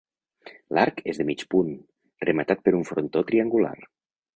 [0.77, 1.71] L'arc és de mig punt,
[2.29, 3.77] rematat per un frontó triangular.